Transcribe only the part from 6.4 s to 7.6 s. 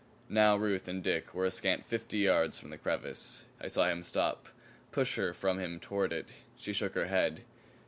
She shook her head.